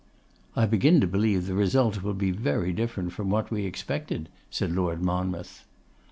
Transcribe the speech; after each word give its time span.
'I 0.55 0.65
begin 0.65 0.99
to 1.01 1.05
believe 1.05 1.45
the 1.45 1.53
result 1.53 2.01
will 2.01 2.15
be 2.15 2.31
very 2.31 2.73
different 2.73 3.13
from 3.13 3.29
what 3.29 3.51
we 3.51 3.65
expected,' 3.67 4.29
said 4.49 4.71
Lord 4.71 4.99
Monmouth. 5.03 5.63